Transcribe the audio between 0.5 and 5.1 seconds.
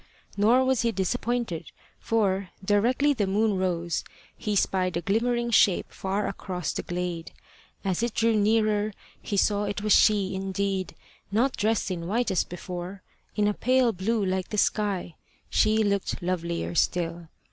was he disappointed, for, directly the moon rose, he spied a